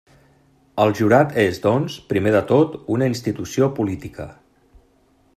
El 0.83 0.93
jurat 0.99 1.35
és, 1.43 1.59
doncs, 1.65 1.97
primer 2.13 2.33
de 2.35 2.41
tot 2.51 2.75
una 2.95 3.09
institució 3.13 3.69
política. 3.81 4.27